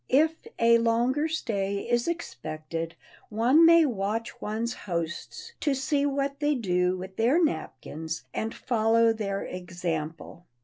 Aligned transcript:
If 0.09 0.47
a 0.57 0.79
longer 0.79 1.27
stay 1.27 1.87
is 1.87 2.07
expected, 2.07 2.95
one 3.29 3.67
may 3.67 3.85
watch 3.85 4.41
one's 4.41 4.73
hosts 4.73 5.53
to 5.59 5.75
see 5.75 6.07
what 6.07 6.39
they 6.39 6.55
do 6.55 6.97
with 6.97 7.17
their 7.17 7.39
napkins, 7.45 8.23
and 8.33 8.51
follow 8.51 9.13
their 9.13 9.43
example. 9.43 10.43